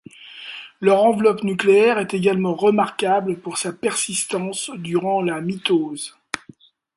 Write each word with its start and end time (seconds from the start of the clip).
Leur 0.79 1.03
enveloppe 1.03 1.43
nucléaire 1.43 1.99
est 1.99 2.15
également 2.15 2.55
remarquable 2.55 3.39
pour 3.39 3.59
sa 3.59 3.71
persistance 3.71 4.71
durant 4.71 5.21
la 5.21 5.41
mitose. 5.41 6.17